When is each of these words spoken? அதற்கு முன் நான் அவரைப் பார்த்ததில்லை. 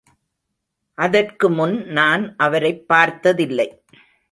அதற்கு 0.93 1.49
முன் 1.49 1.85
நான் 1.85 2.35
அவரைப் 2.35 2.87
பார்த்ததில்லை. 2.87 3.83